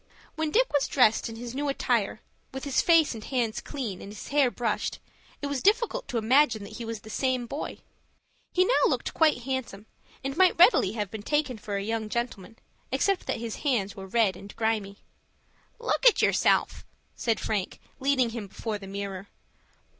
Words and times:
When 0.33 0.49
Dick 0.49 0.73
was 0.73 0.87
dressed 0.87 1.29
in 1.29 1.35
his 1.35 1.53
new 1.53 1.69
attire, 1.69 2.21
with 2.51 2.63
his 2.63 2.81
face 2.81 3.13
and 3.13 3.23
hands 3.23 3.61
clean, 3.61 4.01
and 4.01 4.11
his 4.11 4.29
hair 4.29 4.49
brushed, 4.49 4.97
it 5.43 5.45
was 5.45 5.61
difficult 5.61 6.07
to 6.07 6.17
imagine 6.17 6.63
that 6.63 6.77
he 6.77 6.85
was 6.85 7.01
the 7.01 7.09
same 7.11 7.45
boy. 7.45 7.77
He 8.51 8.65
now 8.65 8.87
looked 8.87 9.13
quite 9.13 9.43
handsome, 9.43 9.85
and 10.23 10.35
might 10.35 10.57
readily 10.57 10.93
have 10.93 11.11
been 11.11 11.21
taken 11.21 11.59
for 11.59 11.75
a 11.77 11.83
young 11.83 12.09
gentleman, 12.09 12.57
except 12.91 13.27
that 13.27 13.37
his 13.37 13.57
hands 13.57 13.95
were 13.95 14.07
red 14.07 14.35
and 14.35 14.55
grimy. 14.55 14.97
"Look 15.77 16.03
at 16.07 16.19
yourself," 16.23 16.83
said 17.15 17.39
Frank, 17.39 17.79
leading 17.99 18.31
him 18.31 18.47
before 18.47 18.79
the 18.79 18.87
mirror. 18.87 19.27